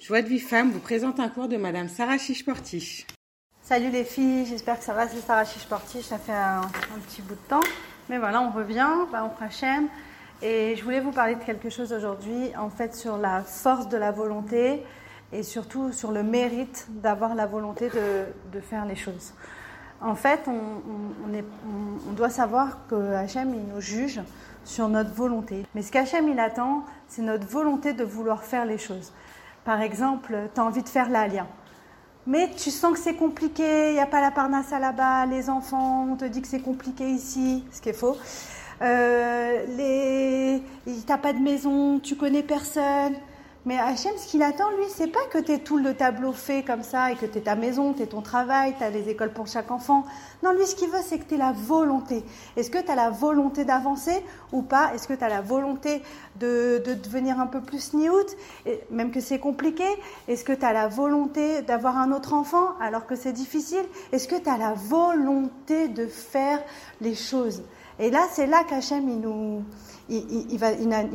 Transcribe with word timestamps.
Joie 0.00 0.22
de 0.22 0.28
vie 0.28 0.40
femme 0.40 0.70
vous 0.70 0.80
présente 0.80 1.18
un 1.20 1.28
cours 1.28 1.48
de 1.48 1.56
Madame 1.56 1.88
Sarah 1.88 2.18
Chiche-Portiche. 2.18 3.06
Salut 3.62 3.90
les 3.90 4.04
filles, 4.04 4.44
j'espère 4.44 4.78
que 4.78 4.84
ça 4.84 4.92
va, 4.92 5.08
c'est 5.08 5.20
Sarah 5.20 5.44
Chiche-Portiche, 5.44 6.04
ça 6.04 6.18
fait 6.18 6.32
un, 6.32 6.62
petit 7.06 7.22
bout 7.22 7.34
de 7.34 7.48
temps. 7.48 7.62
Mais 8.10 8.18
voilà, 8.18 8.42
on 8.42 8.50
revient, 8.50 8.90
bah, 9.12 9.24
on 9.24 9.30
prochaine. 9.30 9.86
Et 10.42 10.74
je 10.76 10.82
voulais 10.84 11.00
vous 11.00 11.12
parler 11.12 11.36
de 11.36 11.44
quelque 11.44 11.70
chose 11.70 11.92
aujourd'hui, 11.92 12.50
en 12.58 12.68
fait, 12.68 12.94
sur 12.94 13.16
la 13.16 13.42
force 13.42 13.88
de 13.88 13.96
la 13.96 14.10
volonté 14.10 14.82
et 15.32 15.42
surtout 15.42 15.92
sur 15.92 16.10
le 16.10 16.22
mérite 16.22 16.86
d'avoir 16.90 17.34
la 17.34 17.46
volonté 17.46 17.88
de, 17.88 18.60
faire 18.60 18.84
les 18.84 18.96
choses. 18.96 19.32
En 20.00 20.16
fait, 20.16 20.40
on, 20.48 22.12
doit 22.12 22.30
savoir 22.30 22.86
que 22.88 23.14
Hachem, 23.14 23.54
il 23.54 23.74
nous 23.74 23.80
juge 23.80 24.20
sur 24.64 24.88
notre 24.88 25.14
volonté. 25.14 25.64
Mais 25.74 25.82
ce 25.82 25.90
qu'Hachem, 25.90 26.28
il 26.28 26.40
attend, 26.40 26.84
c'est 27.08 27.22
notre 27.22 27.46
volonté 27.46 27.94
de 27.94 28.04
vouloir 28.04 28.42
faire 28.42 28.66
les 28.66 28.78
choses. 28.78 29.12
Par 29.64 29.80
exemple, 29.80 30.36
tu 30.54 30.60
as 30.60 30.64
envie 30.64 30.82
de 30.82 30.88
faire 30.88 31.08
l'Alia. 31.08 31.46
Mais 32.26 32.50
tu 32.56 32.70
sens 32.70 32.94
que 32.94 32.98
c'est 32.98 33.14
compliqué, 33.14 33.88
il 33.90 33.94
n'y 33.94 34.00
a 34.00 34.06
pas 34.06 34.20
la 34.20 34.30
parnasse 34.30 34.70
là-bas, 34.70 35.26
les 35.26 35.50
enfants, 35.50 36.06
on 36.10 36.16
te 36.16 36.24
dit 36.24 36.40
que 36.40 36.48
c'est 36.48 36.62
compliqué 36.62 37.08
ici, 37.08 37.64
ce 37.70 37.82
qui 37.82 37.90
est 37.90 37.94
faux. 37.94 38.16
Euh, 38.80 39.64
les... 39.76 40.62
Pas 41.22 41.32
de 41.32 41.38
maison, 41.38 41.98
tu 42.00 42.16
connais 42.16 42.42
personne. 42.42 43.14
Mais 43.66 43.78
Hachem, 43.78 44.12
ce 44.18 44.26
qu'il 44.26 44.42
attend, 44.42 44.70
lui, 44.72 44.84
c'est 44.90 45.06
pas 45.06 45.24
que 45.30 45.38
tu 45.38 45.58
tout 45.60 45.78
le 45.78 45.94
tableau 45.94 46.32
fait 46.32 46.62
comme 46.62 46.82
ça 46.82 47.10
et 47.10 47.16
que 47.16 47.24
tu 47.24 47.40
ta 47.40 47.54
maison, 47.54 47.94
tu 47.94 48.06
ton 48.06 48.20
travail, 48.20 48.74
tu 48.76 48.84
as 48.84 48.90
les 48.90 49.08
écoles 49.08 49.32
pour 49.32 49.46
chaque 49.46 49.70
enfant. 49.70 50.04
Non, 50.42 50.52
lui, 50.52 50.66
ce 50.66 50.74
qu'il 50.74 50.90
veut, 50.90 51.00
c'est 51.02 51.18
que 51.18 51.24
tu 51.24 51.38
la 51.38 51.52
volonté. 51.52 52.24
Est-ce 52.56 52.68
que 52.68 52.76
tu 52.76 52.90
as 52.90 52.94
la 52.94 53.08
volonté 53.08 53.64
d'avancer 53.64 54.22
ou 54.52 54.60
pas? 54.60 54.92
Est-ce 54.94 55.08
que 55.08 55.14
tu 55.14 55.24
as 55.24 55.30
la 55.30 55.40
volonté 55.40 56.02
de, 56.38 56.82
de, 56.84 56.92
devenir 56.92 57.40
un 57.40 57.46
peu 57.46 57.62
plus 57.62 57.94
niout, 57.94 58.36
même 58.90 59.10
que 59.10 59.20
c'est 59.20 59.38
compliqué 59.38 59.86
Est-ce 60.28 60.44
que 60.44 60.52
tu 60.52 60.64
as 60.64 60.74
la 60.74 60.88
volonté 60.88 61.62
d'avoir 61.62 61.96
un 61.96 62.12
autre 62.12 62.34
enfant 62.34 62.78
alors 62.82 63.06
que 63.06 63.16
c'est 63.16 63.32
difficile? 63.32 63.84
Est-ce 64.12 64.28
que 64.28 64.36
tu 64.36 64.50
as 64.50 64.58
la 64.58 64.74
volonté 64.74 65.88
de 65.88 66.06
faire 66.06 66.62
les 67.00 67.14
choses? 67.14 67.62
Et 67.98 68.10
là, 68.10 68.26
c'est 68.30 68.46
là 68.46 68.62
qu'Hachem, 68.68 69.08
il, 69.08 70.14
il, 70.14 70.52
il 70.52 70.58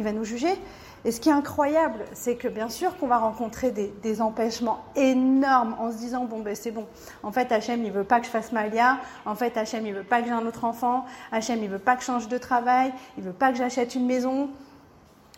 va 0.04 0.12
nous 0.14 0.26
juger. 0.26 0.58
Et 1.06 1.12
ce 1.12 1.22
qui 1.22 1.30
est 1.30 1.34
incroyable, 1.34 2.04
c'est 2.14 2.36
que 2.36 2.48
bien 2.48 2.68
sûr 2.70 2.98
qu'on 2.98 3.08
va 3.08 3.18
rencontrer 3.18 3.72
des, 3.72 4.22
empêchements 4.22 4.84
énormes 4.96 5.76
en 5.80 5.92
se 5.92 5.98
disant 5.98 6.26
bon 6.26 6.40
ben 6.40 6.56
c'est 6.56 6.72
bon. 6.72 6.86
En 7.24 7.32
fait 7.32 7.52
Hachem 7.52 7.84
il 7.86 7.92
veut 7.92 8.04
pas 8.04 8.20
que 8.20 8.26
je 8.26 8.32
fasse 8.32 8.52
ma 8.52 8.68
lia. 8.68 8.98
En 9.26 9.36
fait 9.36 9.56
Hachem 9.56 9.86
il 9.86 9.94
veut 9.94 10.04
pas 10.04 10.22
que 10.22 10.28
j'ai 10.28 10.34
un 10.34 10.46
autre 10.46 10.66
enfant. 10.66 11.06
Hachem 11.32 11.64
il 11.64 11.70
veut 11.70 11.80
pas 11.80 11.96
que 11.96 12.02
je 12.02 12.08
change 12.08 12.28
de 12.28 12.38
travail. 12.38 12.92
Il 13.18 13.24
veut 13.24 13.32
pas 13.32 13.52
que 13.52 13.58
j'achète 13.58 13.96
une 13.96 14.06
maison. 14.06 14.50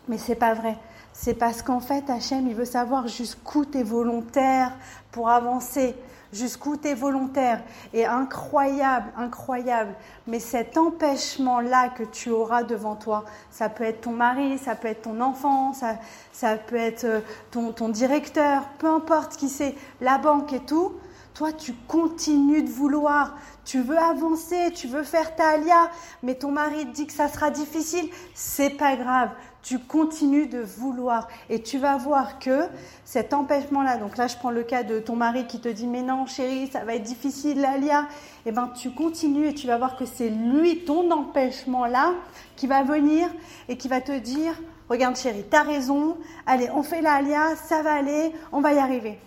Mais 0.08 0.18
c'est 0.18 0.34
pas 0.34 0.54
vrai. 0.54 0.76
C'est 1.12 1.34
parce 1.34 1.62
qu'en 1.62 1.80
fait 1.80 2.08
Hachem 2.10 2.46
il 2.46 2.54
veut 2.54 2.64
savoir 2.64 3.08
jusqu'où 3.08 3.64
tu 3.64 3.78
es 3.78 3.82
volontaire 3.82 4.72
pour 5.10 5.28
avancer 5.28 5.94
jusqu'où 6.32 6.76
tu 6.76 6.88
es 6.88 6.94
volontaire. 6.94 7.62
Et 7.92 8.06
incroyable, 8.06 9.12
incroyable. 9.16 9.94
Mais 10.26 10.40
cet 10.40 10.76
empêchement-là 10.76 11.90
que 11.90 12.04
tu 12.04 12.30
auras 12.30 12.62
devant 12.62 12.96
toi, 12.96 13.24
ça 13.50 13.68
peut 13.68 13.84
être 13.84 14.02
ton 14.02 14.12
mari, 14.12 14.58
ça 14.58 14.74
peut 14.74 14.88
être 14.88 15.02
ton 15.02 15.20
enfant, 15.20 15.74
ça, 15.74 15.96
ça 16.32 16.56
peut 16.56 16.76
être 16.76 17.04
euh, 17.04 17.20
ton, 17.50 17.72
ton 17.72 17.88
directeur, 17.88 18.64
peu 18.78 18.88
importe 18.88 19.36
qui 19.36 19.48
c'est, 19.48 19.74
la 20.00 20.18
banque 20.18 20.52
et 20.52 20.60
tout. 20.60 20.92
Toi, 21.34 21.50
tu 21.54 21.72
continues 21.88 22.62
de 22.62 22.68
vouloir, 22.68 23.34
tu 23.64 23.80
veux 23.80 23.96
avancer, 23.96 24.70
tu 24.74 24.86
veux 24.86 25.02
faire 25.02 25.34
ta 25.34 25.50
alia, 25.50 25.90
mais 26.22 26.34
ton 26.34 26.50
mari 26.50 26.84
te 26.84 26.90
dit 26.90 27.06
que 27.06 27.12
ça 27.14 27.28
sera 27.28 27.50
difficile, 27.50 28.10
c'est 28.34 28.76
pas 28.76 28.96
grave. 28.96 29.30
Tu 29.62 29.78
continues 29.78 30.46
de 30.46 30.58
vouloir. 30.58 31.28
Et 31.48 31.62
tu 31.62 31.78
vas 31.78 31.96
voir 31.96 32.38
que 32.38 32.66
cet 33.06 33.32
empêchement-là, 33.32 33.96
donc 33.96 34.18
là 34.18 34.26
je 34.26 34.36
prends 34.36 34.50
le 34.50 34.62
cas 34.62 34.82
de 34.82 34.98
ton 34.98 35.16
mari 35.16 35.46
qui 35.46 35.58
te 35.58 35.68
dit 35.70 35.86
mais 35.86 36.02
non 36.02 36.26
chérie 36.26 36.66
ça 36.66 36.84
va 36.84 36.96
être 36.96 37.02
difficile 37.02 37.60
Lalia, 37.60 38.08
eh 38.44 38.52
ben 38.52 38.68
tu 38.76 38.90
continues 38.90 39.48
et 39.48 39.54
tu 39.54 39.66
vas 39.66 39.78
voir 39.78 39.96
que 39.96 40.04
c'est 40.04 40.28
lui 40.28 40.84
ton 40.84 41.10
empêchement-là 41.10 42.12
qui 42.56 42.66
va 42.66 42.82
venir 42.82 43.28
et 43.68 43.78
qui 43.78 43.88
va 43.88 44.00
te 44.00 44.18
dire 44.18 44.52
regarde 44.90 45.16
chérie 45.16 45.44
t'as 45.48 45.62
raison, 45.62 46.18
allez 46.44 46.68
on 46.74 46.82
fait 46.82 47.00
la 47.00 47.14
Alia, 47.14 47.56
ça 47.56 47.82
va 47.82 47.94
aller, 47.94 48.32
on 48.50 48.60
va 48.60 48.72
y 48.74 48.78
arriver. 48.78 49.18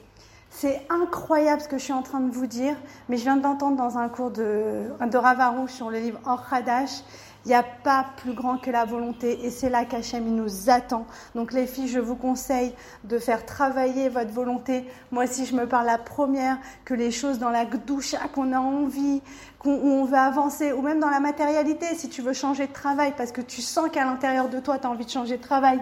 C'est 0.49 0.85
incroyable 0.89 1.61
ce 1.61 1.67
que 1.67 1.77
je 1.77 1.83
suis 1.83 1.93
en 1.93 2.01
train 2.01 2.21
de 2.21 2.31
vous 2.31 2.47
dire, 2.47 2.75
mais 3.09 3.17
je 3.17 3.23
viens 3.23 3.37
d'entendre 3.37 3.75
dans 3.75 3.97
un 3.97 4.07
cours 4.07 4.31
de, 4.31 4.85
de 4.99 5.17
Ravarouche 5.17 5.71
sur 5.71 5.89
le 5.89 5.99
livre 5.99 6.19
Or 6.25 6.45
Hadash 6.49 7.03
il 7.45 7.49
n'y 7.49 7.55
a 7.55 7.63
pas 7.63 8.07
plus 8.17 8.33
grand 8.33 8.57
que 8.57 8.71
la 8.71 8.85
volonté 8.85 9.45
et 9.45 9.51
c'est 9.51 9.69
là 9.69 9.85
qu'Hachem 9.85 10.23
nous 10.23 10.69
attend. 10.69 11.05
Donc 11.35 11.53
les 11.53 11.67
filles, 11.67 11.87
je 11.87 11.99
vous 11.99 12.15
conseille 12.15 12.73
de 13.03 13.19
faire 13.19 13.45
travailler 13.45 14.09
votre 14.09 14.31
volonté. 14.31 14.85
Moi 15.11 15.27
si 15.27 15.45
je 15.45 15.55
me 15.55 15.67
parle 15.67 15.85
la 15.85 15.99
première, 15.99 16.57
que 16.85 16.95
les 16.95 17.11
choses 17.11 17.37
dans 17.37 17.51
la 17.51 17.65
douche 17.65 18.15
qu'on 18.33 18.51
a 18.51 18.59
envie, 18.59 19.21
qu'on 19.59 20.05
veut 20.05 20.17
avancer, 20.17 20.71
ou 20.73 20.81
même 20.81 20.99
dans 20.99 21.09
la 21.09 21.19
matérialité, 21.19 21.85
si 21.93 22.09
tu 22.09 22.23
veux 22.23 22.33
changer 22.33 22.65
de 22.65 22.73
travail, 22.73 23.13
parce 23.15 23.31
que 23.31 23.41
tu 23.41 23.61
sens 23.61 23.89
qu'à 23.91 24.05
l'intérieur 24.05 24.49
de 24.49 24.59
toi, 24.59 24.79
tu 24.79 24.87
as 24.87 24.89
envie 24.89 25.05
de 25.05 25.11
changer 25.11 25.37
de 25.37 25.43
travail. 25.43 25.79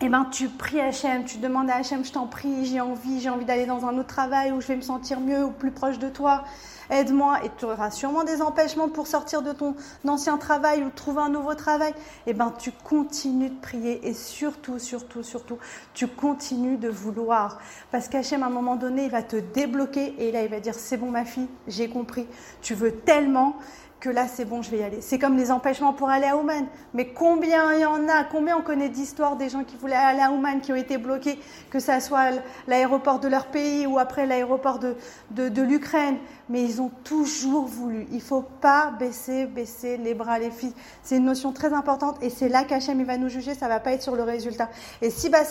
Eh 0.00 0.08
ben, 0.08 0.26
tu 0.26 0.48
pries 0.48 0.80
Hachem, 0.80 1.24
tu 1.24 1.38
demandes 1.38 1.68
à 1.70 1.74
Hachem, 1.74 2.04
je 2.04 2.12
t'en 2.12 2.28
prie, 2.28 2.64
j'ai 2.66 2.80
envie, 2.80 3.20
j'ai 3.20 3.30
envie 3.30 3.44
d'aller 3.44 3.66
dans 3.66 3.84
un 3.84 3.98
autre 3.98 4.06
travail 4.06 4.52
où 4.52 4.60
je 4.60 4.68
vais 4.68 4.76
me 4.76 4.80
sentir 4.80 5.18
mieux 5.18 5.44
ou 5.44 5.50
plus 5.50 5.72
proche 5.72 5.98
de 5.98 6.08
toi 6.08 6.44
aide-moi, 6.90 7.44
et 7.44 7.50
tu 7.56 7.64
auras 7.64 7.90
sûrement 7.90 8.24
des 8.24 8.42
empêchements 8.42 8.88
pour 8.88 9.06
sortir 9.06 9.42
de 9.42 9.52
ton 9.52 9.74
ancien 10.06 10.38
travail 10.38 10.82
ou 10.82 10.90
trouver 10.90 11.22
un 11.22 11.28
nouveau 11.28 11.54
travail, 11.54 11.94
eh 12.26 12.34
ben 12.34 12.52
tu 12.58 12.72
continues 12.72 13.50
de 13.50 13.60
prier 13.60 14.06
et 14.06 14.14
surtout, 14.14 14.78
surtout, 14.78 15.22
surtout, 15.22 15.58
tu 15.94 16.06
continues 16.06 16.76
de 16.76 16.88
vouloir. 16.88 17.58
Parce 17.90 18.08
qu'Hachem, 18.08 18.42
à 18.42 18.46
un 18.46 18.50
moment 18.50 18.76
donné, 18.76 19.04
il 19.04 19.10
va 19.10 19.22
te 19.22 19.36
débloquer 19.36 20.14
et 20.18 20.32
là, 20.32 20.42
il 20.42 20.48
va 20.48 20.60
dire, 20.60 20.74
c'est 20.74 20.96
bon 20.96 21.10
ma 21.10 21.24
fille, 21.24 21.48
j'ai 21.66 21.88
compris, 21.88 22.26
tu 22.62 22.74
veux 22.74 22.92
tellement 22.92 23.56
que 24.00 24.10
là 24.10 24.26
c'est 24.28 24.44
bon, 24.44 24.62
je 24.62 24.70
vais 24.70 24.78
y 24.78 24.82
aller. 24.82 25.00
C'est 25.00 25.18
comme 25.18 25.36
les 25.36 25.50
empêchements 25.50 25.92
pour 25.92 26.08
aller 26.08 26.26
à 26.26 26.36
Ouman. 26.36 26.66
Mais 26.94 27.08
combien 27.08 27.72
il 27.72 27.80
y 27.80 27.84
en 27.84 28.08
a 28.08 28.24
Combien 28.24 28.56
on 28.56 28.62
connaît 28.62 28.88
d'histoires 28.88 29.36
des 29.36 29.48
gens 29.48 29.64
qui 29.64 29.76
voulaient 29.76 29.94
aller 29.94 30.20
à 30.20 30.30
Ouman 30.30 30.60
qui 30.60 30.72
ont 30.72 30.76
été 30.76 30.98
bloqués, 30.98 31.38
que 31.70 31.80
ça 31.80 32.00
soit 32.00 32.30
l'aéroport 32.66 33.18
de 33.18 33.28
leur 33.28 33.46
pays 33.46 33.86
ou 33.86 33.98
après 33.98 34.26
l'aéroport 34.26 34.78
de, 34.78 34.94
de, 35.30 35.62
l'Ukraine. 35.62 36.16
Mais 36.48 36.62
ont 36.80 36.90
toujours 37.04 37.66
voulu. 37.66 38.06
Il 38.12 38.20
faut 38.20 38.42
pas 38.42 38.92
baisser, 38.98 39.46
baisser 39.46 39.96
les 39.96 40.14
bras, 40.14 40.38
les 40.38 40.50
filles. 40.50 40.74
C'est 41.02 41.16
une 41.16 41.24
notion 41.24 41.52
très 41.52 41.72
importante 41.72 42.16
et 42.22 42.30
c'est 42.30 42.48
là 42.48 42.64
qu'Hachem 42.64 43.02
va 43.04 43.16
nous 43.16 43.28
juger. 43.28 43.54
Ça 43.54 43.68
va 43.68 43.80
pas 43.80 43.92
être 43.92 44.02
sur 44.02 44.16
le 44.16 44.22
résultat. 44.22 44.68
Et 45.02 45.10
si 45.10 45.28
bah, 45.28 45.42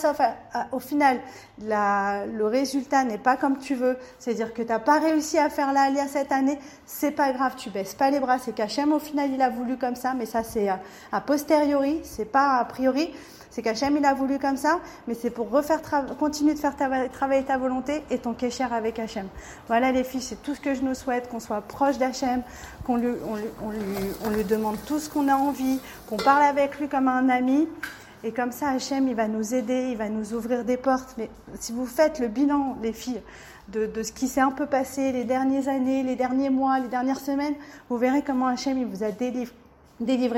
au 0.72 0.80
final 0.80 1.20
le 1.60 2.44
résultat 2.44 3.04
n'est 3.04 3.18
pas 3.18 3.36
comme 3.36 3.58
tu 3.58 3.74
veux, 3.74 3.96
c'est-à-dire 4.18 4.54
que 4.54 4.62
tu 4.62 4.68
n'as 4.68 4.78
pas 4.78 4.98
réussi 5.00 5.38
à 5.38 5.50
faire 5.50 5.72
la 5.72 5.88
cette 6.06 6.32
année, 6.32 6.58
c'est 6.86 7.10
pas 7.10 7.32
grave. 7.32 7.54
Tu 7.56 7.70
baisses 7.70 7.94
pas 7.94 8.10
les 8.10 8.20
bras 8.20 8.38
c'est 8.38 8.52
qu'Hachem 8.52 8.92
au 8.92 8.98
final 8.98 9.30
il 9.32 9.42
a 9.42 9.50
voulu 9.50 9.76
comme 9.76 9.96
ça, 9.96 10.14
mais 10.14 10.26
ça 10.26 10.42
c'est 10.42 10.68
a 10.68 11.20
posteriori, 11.20 12.00
c'est 12.04 12.30
pas 12.30 12.58
a 12.58 12.64
priori. 12.64 13.12
C'est 13.50 13.62
qu'Hachem 13.62 13.96
il 13.96 14.04
a 14.04 14.14
voulu 14.14 14.38
comme 14.38 14.56
ça, 14.56 14.80
mais 15.06 15.14
c'est 15.14 15.30
pour 15.30 15.50
refaire 15.50 15.80
continuer 16.18 16.54
de 16.54 16.58
faire 16.58 16.74
travailler 17.12 17.44
ta 17.44 17.58
volonté 17.58 18.02
et 18.10 18.18
ton 18.18 18.34
kécher 18.34 18.64
avec 18.64 18.98
Hachem. 18.98 19.26
Voilà 19.66 19.92
les 19.92 20.04
filles, 20.04 20.22
c'est 20.22 20.42
tout 20.42 20.54
ce 20.54 20.60
que 20.60 20.74
je 20.74 20.82
nous 20.82 20.94
souhaite, 20.94 21.28
qu'on 21.28 21.40
soit 21.40 21.60
proche 21.62 21.98
d'Hachem, 21.98 22.42
qu'on 22.84 22.96
lui, 22.96 23.14
on, 23.62 24.30
lui, 24.30 24.44
demande 24.44 24.76
tout 24.86 24.98
ce 24.98 25.08
qu'on 25.08 25.28
a 25.28 25.34
envie, 25.34 25.80
qu'on 26.08 26.16
parle 26.16 26.42
avec 26.42 26.78
lui 26.78 26.88
comme 26.88 27.08
un 27.08 27.28
ami. 27.28 27.68
Et 28.24 28.32
comme 28.32 28.50
ça, 28.50 28.70
Hachem, 28.70 29.06
il 29.06 29.14
va 29.14 29.28
nous 29.28 29.54
aider, 29.54 29.90
il 29.90 29.96
va 29.96 30.08
nous 30.08 30.34
ouvrir 30.34 30.64
des 30.64 30.76
portes. 30.76 31.14
Mais 31.18 31.30
si 31.60 31.70
vous 31.70 31.86
faites 31.86 32.18
le 32.18 32.26
bilan, 32.26 32.76
les 32.82 32.92
filles, 32.92 33.22
de, 33.68 34.02
ce 34.02 34.12
qui 34.12 34.28
s'est 34.28 34.40
un 34.40 34.50
peu 34.50 34.66
passé 34.66 35.12
les 35.12 35.24
dernières 35.24 35.68
années, 35.68 36.02
les 36.02 36.16
derniers 36.16 36.50
mois, 36.50 36.78
les 36.78 36.88
dernières 36.88 37.20
semaines, 37.20 37.54
vous 37.88 37.96
verrez 37.96 38.22
comment 38.22 38.46
Hachem 38.46 38.78
il 38.78 38.86
vous 38.86 39.04
a 39.04 39.10
délivré, 39.10 39.54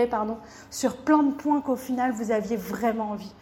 pardon, 0.09 0.39
sur 0.71 0.97
plein 0.97 1.23
de 1.23 1.33
points 1.33 1.61
qu'au 1.61 1.77
final 1.77 2.13
vous 2.13 2.31
aviez 2.31 2.57
vraiment 2.57 3.11
envie. 3.11 3.33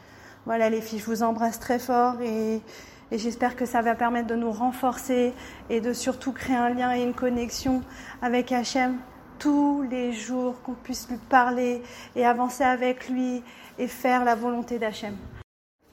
Voilà 0.46 0.70
les 0.70 0.80
filles, 0.80 0.98
je 0.98 1.06
vous 1.06 1.22
embrasse 1.22 1.58
très 1.58 1.78
fort 1.78 2.20
et, 2.22 2.62
et 3.10 3.18
j'espère 3.18 3.56
que 3.56 3.66
ça 3.66 3.82
va 3.82 3.94
permettre 3.94 4.28
de 4.28 4.34
nous 4.34 4.50
renforcer 4.50 5.32
et 5.68 5.80
de 5.80 5.92
surtout 5.92 6.32
créer 6.32 6.56
un 6.56 6.70
lien 6.70 6.94
et 6.94 7.02
une 7.02 7.14
connexion 7.14 7.82
avec 8.22 8.52
Hachem 8.52 8.98
tous 9.38 9.84
les 9.88 10.12
jours, 10.12 10.60
qu'on 10.62 10.74
puisse 10.74 11.08
lui 11.08 11.16
parler 11.16 11.82
et 12.16 12.26
avancer 12.26 12.64
avec 12.64 13.08
lui 13.08 13.42
et 13.78 13.86
faire 13.86 14.24
la 14.24 14.34
volonté 14.34 14.78
d'Hachem. 14.78 15.16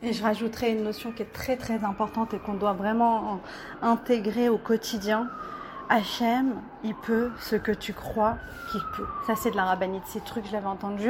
Et 0.02 0.14
je 0.14 0.24
rajouterai 0.24 0.72
une 0.72 0.84
notion 0.84 1.12
qui 1.12 1.22
est 1.22 1.32
très 1.32 1.56
très 1.56 1.84
importante 1.84 2.34
et 2.34 2.40
qu'on 2.40 2.54
doit 2.54 2.74
vraiment 2.74 3.40
intégrer 3.82 4.50
au 4.50 4.58
quotidien. 4.58 5.30
Hachem, 5.90 6.56
il 6.84 6.96
peut 6.96 7.32
ce 7.40 7.56
que 7.56 7.72
tu 7.72 7.94
crois 7.94 8.38
qu'il 8.72 8.82
peut. 8.96 9.08
Ça, 9.28 9.36
c'est 9.36 9.52
de 9.52 9.56
la 9.56 9.66
rabbinite, 9.66 10.04
ces 10.08 10.22
trucs, 10.22 10.48
je 10.48 10.52
l'avais 10.54 10.68
entendu. 10.68 11.10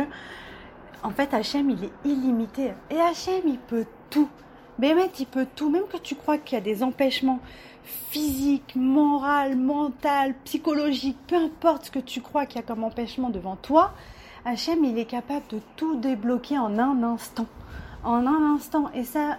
En 1.04 1.12
fait, 1.12 1.34
Hachem, 1.34 1.70
il 1.70 1.84
est 1.86 1.92
illimité. 2.04 2.74
Et 2.90 3.00
Hachem, 3.00 3.42
il 3.46 3.60
peut 3.60 3.86
tout. 4.10 4.30
Bémet, 4.78 5.12
il 5.20 5.28
peut 5.28 5.48
tout. 5.56 5.70
Même 5.70 5.88
que 5.92 5.98
tu 5.98 6.16
crois 6.16 6.38
qu'il 6.38 6.58
y 6.58 6.62
a 6.62 6.64
des 6.64 6.84
empêchements 6.84 7.40
physiques, 7.84 8.76
moraux, 8.76 9.56
mentaux, 9.56 10.34
psychologiques, 10.44 11.20
peu 11.28 11.36
importe 11.36 11.86
ce 11.86 11.92
que 11.92 12.00
tu 12.00 12.22
crois 12.22 12.46
qu'il 12.46 12.58
y 12.58 12.64
a 12.64 12.68
comme 12.68 12.84
empêchement 12.84 13.30
devant 13.30 13.56
toi, 13.56 13.94
Hachem, 14.44 14.84
il 14.84 14.98
est 14.98 15.06
capable 15.06 15.48
de 15.50 15.60
tout 15.76 15.96
débloquer 15.96 16.58
en 16.58 16.78
un 16.78 17.04
instant 17.04 17.48
en 18.06 18.26
un 18.26 18.56
instant. 18.56 18.90
Et 18.94 19.04
ça, 19.04 19.38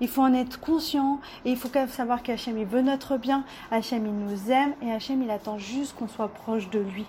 il 0.00 0.08
faut 0.08 0.22
en 0.22 0.34
être 0.34 0.60
conscient. 0.60 1.20
Et 1.44 1.50
il 1.50 1.56
faut 1.56 1.68
savoir 1.88 2.22
qu'Hachem, 2.22 2.58
il 2.58 2.66
veut 2.66 2.82
notre 2.82 3.16
bien. 3.16 3.44
Hachem, 3.70 4.06
il 4.06 4.12
nous 4.12 4.50
aime. 4.50 4.72
Et 4.82 4.92
Hachem, 4.92 5.22
il 5.22 5.30
attend 5.30 5.58
juste 5.58 5.96
qu'on 5.96 6.08
soit 6.08 6.28
proche 6.28 6.70
de 6.70 6.80
lui. 6.80 7.06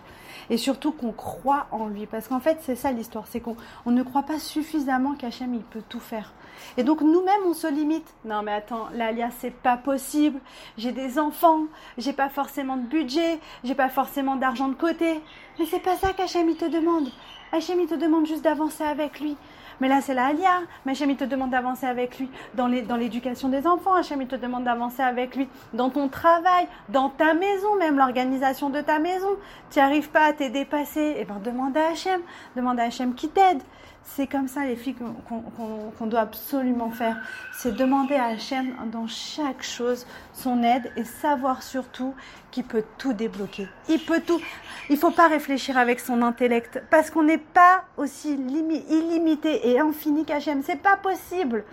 Et 0.50 0.58
surtout 0.58 0.92
qu'on 0.92 1.12
croit 1.12 1.68
en 1.72 1.88
lui. 1.88 2.06
Parce 2.06 2.28
qu'en 2.28 2.40
fait, 2.40 2.60
c'est 2.62 2.76
ça 2.76 2.92
l'histoire. 2.92 3.26
C'est 3.28 3.40
qu'on 3.40 3.56
on 3.86 3.92
ne 3.92 4.04
croit 4.04 4.24
pas 4.24 4.40
suffisamment 4.40 5.16
qu'Hachem, 5.16 5.54
il 5.54 5.64
peut 5.64 5.84
tout 5.88 6.00
faire. 6.00 6.34
Et 6.78 6.84
donc 6.84 7.02
nous-mêmes, 7.02 7.42
on 7.48 7.54
se 7.54 7.68
limite. 7.68 8.14
Non, 8.26 8.42
mais 8.44 8.52
attends, 8.52 8.88
l'alias, 8.94 9.32
c'est 9.40 9.54
pas 9.54 9.78
possible. 9.78 10.40
J'ai 10.78 10.92
des 10.92 11.18
enfants, 11.18 11.62
j'ai 11.98 12.14
pas 12.14 12.30
forcément 12.30 12.78
de 12.78 12.86
budget, 12.86 13.40
j'ai 13.64 13.76
pas 13.76 13.90
forcément 13.90 14.36
d'argent 14.36 14.68
de 14.68 14.76
côté. 14.76 15.22
Mais 15.58 15.66
c'est 15.66 15.80
pas 15.80 15.96
ça 15.96 16.14
qu'Hachem, 16.14 16.50
il 16.50 16.58
te 16.58 16.66
demande. 16.66 17.10
Hachem, 17.52 17.80
il 17.80 17.88
te 17.88 17.96
demande 17.96 18.26
juste 18.28 18.44
d'avancer 18.44 18.84
avec 18.84 19.20
lui. 19.20 19.36
Mais 19.82 19.88
là, 19.88 20.02
c'est 20.02 20.14
la 20.14 20.28
Alia. 20.28 20.62
Mais 20.86 20.92
Hachem, 20.92 21.10
il 21.10 21.18
te 21.18 21.24
demande 21.24 21.52
d'avancer 21.52 21.86
avec 21.86 22.20
lui 22.20 22.30
dans 22.54 22.68
l'éducation 22.68 23.50
des 23.50 23.66
enfants. 23.66 23.94
Hachem, 23.94 24.22
il 24.22 24.28
te 24.28 24.36
demande 24.36 24.64
d'avancer 24.64 25.02
avec 25.02 25.36
lui 25.36 25.48
dans 25.74 25.90
ton 25.90 26.08
travail, 26.10 26.68
dans 26.90 27.10
ta 27.10 27.34
maison, 27.34 27.76
même 27.78 27.98
l'organisation 27.98 28.70
de 28.70 28.82
ta 28.82 29.00
maison. 29.00 29.30
Tu 29.72 29.80
n'y 29.80 29.86
arrives 29.86 30.10
pas 30.10 30.26
à 30.26 30.34
t'es 30.34 30.50
dépassé. 30.50 31.16
Eh 31.18 31.26
bien, 31.26 31.40
demande 31.44 31.78
à 31.78 31.90
Hachem. 31.92 32.22
Demande 32.56 32.80
à 32.80 32.84
Hachem 32.84 33.14
qui 33.14 33.30
t'aide. 33.30 33.62
C'est 34.04 34.28
comme 34.28 34.48
ça, 34.48 34.66
les 34.66 34.76
filles, 34.76 34.96
qu'on 35.28 36.06
doit 36.08 36.22
absolument 36.22 36.90
faire. 36.90 37.18
C'est 37.54 37.76
demander 37.76 38.16
à 38.16 38.26
Hachem 38.26 38.76
dans 38.92 39.08
chaque 39.08 39.64
chose 39.64 40.06
son 40.34 40.64
aide 40.64 40.92
et 40.98 41.04
savoir 41.04 41.64
surtout 41.64 42.14
qu'il 42.52 42.64
peut 42.64 42.84
tout 42.98 43.14
débloquer. 43.14 43.68
Il 43.88 44.00
peut 44.00 44.22
tout. 44.26 44.42
Il 44.90 44.98
faut 44.98 45.12
pas 45.12 45.28
réfléchir 45.28 45.78
avec 45.78 46.00
son 46.00 46.22
intellect 46.22 46.82
parce 46.90 47.12
qu'on 47.12 47.24
n'est 47.24 47.38
pas 47.38 47.84
aussi 47.98 48.34
illimité 48.34 49.70
et 49.70 49.80
infini 49.80 50.26
qu'Hachem. 50.26 50.64
C'est 50.64 50.82
pas 50.82 50.98
possible. 50.98 51.64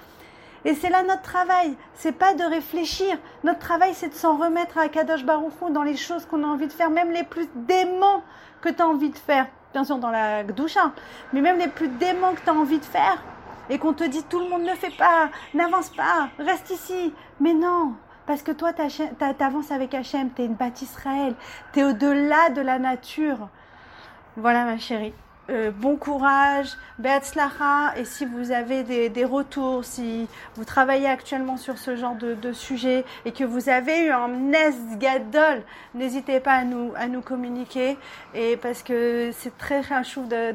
Et 0.64 0.74
c'est 0.74 0.90
là 0.90 1.02
notre 1.02 1.22
travail. 1.22 1.76
C'est 1.94 2.12
pas 2.12 2.34
de 2.34 2.42
réfléchir. 2.42 3.16
Notre 3.44 3.60
travail, 3.60 3.94
c'est 3.94 4.08
de 4.08 4.14
s'en 4.14 4.36
remettre 4.36 4.78
à 4.78 4.88
Kadosh 4.88 5.24
Baruch 5.24 5.52
dans 5.70 5.84
les 5.84 5.96
choses 5.96 6.26
qu'on 6.26 6.42
a 6.42 6.46
envie 6.46 6.66
de 6.66 6.72
faire, 6.72 6.90
même 6.90 7.12
les 7.12 7.24
plus 7.24 7.48
déments 7.54 8.22
que 8.60 8.68
tu 8.68 8.82
as 8.82 8.88
envie 8.88 9.10
de 9.10 9.16
faire 9.16 9.46
dans 9.84 10.10
la 10.10 10.42
doucha, 10.42 10.92
mais 11.32 11.40
même 11.40 11.58
les 11.58 11.68
plus 11.68 11.88
démons 11.88 12.34
que 12.34 12.40
tu 12.40 12.48
as 12.48 12.54
envie 12.54 12.78
de 12.78 12.84
faire, 12.84 13.22
et 13.68 13.78
qu'on 13.78 13.92
te 13.92 14.04
dit 14.04 14.22
tout 14.24 14.38
le 14.38 14.48
monde 14.48 14.62
ne 14.62 14.74
fait 14.74 14.96
pas, 14.96 15.28
n'avance 15.52 15.90
pas, 15.90 16.28
reste 16.38 16.70
ici. 16.70 17.12
Mais 17.40 17.52
non, 17.52 17.94
parce 18.26 18.42
que 18.42 18.52
toi, 18.52 18.72
tu 18.72 19.44
avances 19.44 19.70
avec 19.70 19.92
Hachem, 19.92 20.30
tu 20.34 20.42
es 20.42 20.46
une 20.46 20.54
bâtisse 20.54 20.90
Israël, 20.90 21.34
tu 21.72 21.80
es 21.80 21.84
au-delà 21.84 22.50
de 22.50 22.62
la 22.62 22.78
nature. 22.78 23.48
Voilà 24.36 24.64
ma 24.64 24.78
chérie. 24.78 25.14
Euh, 25.48 25.70
bon 25.70 25.94
courage, 25.96 26.70
Beatzlacha, 26.98 27.96
et 27.96 28.04
si 28.04 28.24
vous 28.24 28.50
avez 28.50 28.82
des, 28.82 29.24
retours, 29.24 29.84
si 29.84 30.26
vous 30.56 30.64
travaillez 30.64 31.06
actuellement 31.06 31.56
sur 31.56 31.78
ce 31.78 31.94
genre 31.94 32.16
de, 32.16 32.52
sujet 32.52 33.04
et 33.24 33.30
que 33.30 33.44
vous 33.44 33.68
avez 33.68 34.06
eu 34.06 34.10
un 34.10 34.26
Nes 34.26 34.74
Gadol, 34.98 35.62
n'hésitez 35.94 36.40
pas 36.40 36.54
à 36.54 36.64
nous, 36.64 36.92
à 36.96 37.06
nous 37.06 37.20
communiquer, 37.20 37.96
et 38.34 38.56
parce 38.56 38.82
que 38.82 39.30
c'est 39.32 39.56
très 39.56 39.82
rachou 39.82 40.24
de, 40.26 40.52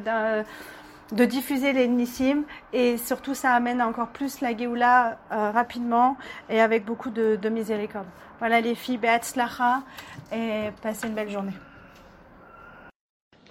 de, 1.12 1.24
diffuser 1.24 1.72
les 1.72 1.88
Nissim, 1.88 2.42
et 2.74 2.98
surtout 2.98 3.34
ça 3.34 3.54
amène 3.54 3.80
encore 3.80 4.08
plus 4.08 4.42
la 4.42 4.54
Géoula 4.54 5.16
euh, 5.32 5.52
rapidement 5.52 6.18
et 6.50 6.60
avec 6.60 6.84
beaucoup 6.84 7.10
de, 7.10 7.48
miséricorde. 7.48 8.06
Voilà 8.40 8.60
les 8.60 8.74
filles, 8.74 8.98
Beatzlacha, 8.98 9.82
et 10.32 10.68
passez 10.82 11.06
une 11.06 11.14
belle 11.14 11.30
journée. 11.30 11.54